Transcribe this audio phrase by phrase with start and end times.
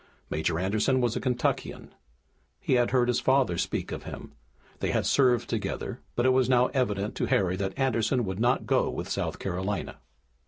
[0.31, 1.93] Major Anderson was a Kentuckian.
[2.59, 4.33] He had heard his father speak of him;
[4.79, 8.65] they had served together, but it was now evident to Harry that Anderson would not
[8.65, 9.99] go with South Carolina.